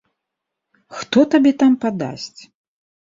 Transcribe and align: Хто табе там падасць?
Хто 1.01 1.19
табе 1.35 1.51
там 1.65 1.77
падасць? 1.87 2.41